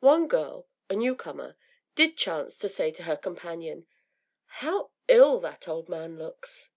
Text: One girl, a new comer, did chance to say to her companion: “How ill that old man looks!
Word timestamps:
One 0.00 0.28
girl, 0.28 0.68
a 0.90 0.96
new 0.96 1.14
comer, 1.16 1.56
did 1.94 2.18
chance 2.18 2.58
to 2.58 2.68
say 2.68 2.90
to 2.90 3.04
her 3.04 3.16
companion: 3.16 3.86
“How 4.60 4.90
ill 5.08 5.40
that 5.40 5.66
old 5.66 5.88
man 5.88 6.18
looks! 6.18 6.68